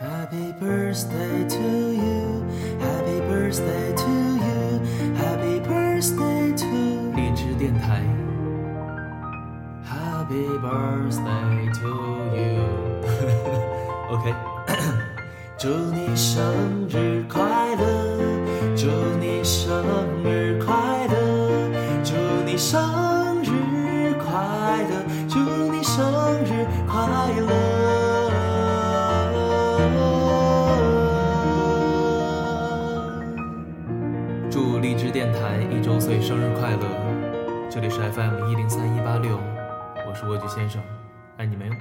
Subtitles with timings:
[0.00, 2.44] Happy birthday to you,
[2.78, 4.10] Happy birthday to
[4.44, 4.80] you,
[5.14, 6.66] Happy birthday to
[7.16, 8.02] 荔枝电台。
[9.84, 11.88] Happy birthday to
[12.36, 12.60] you。
[14.10, 14.34] OK，
[15.56, 17.86] 祝你生日快乐，
[18.76, 18.86] 祝
[19.18, 19.82] 你生
[20.22, 21.70] 日快乐，
[22.04, 22.99] 祝你生
[34.51, 37.69] 祝荔枝电台一周岁生日快乐！
[37.69, 39.39] 这里是 FM 一零三一八六，
[40.05, 40.81] 我是蜗居先生，
[41.37, 41.73] 爱你们哟。